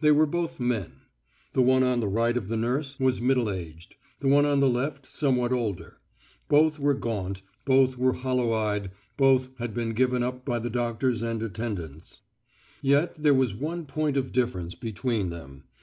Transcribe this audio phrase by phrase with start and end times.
[0.00, 1.02] They were both men.
[1.52, 4.68] The one on the right of the nurse was middle aged; the one on the
[4.70, 5.98] left somewhat older.
[6.48, 11.20] Both were gaunt, both were hollow eyed, both had been given up by the doctors
[11.20, 12.22] and attendants.
[12.80, 15.64] Yet there was one point of difference between them.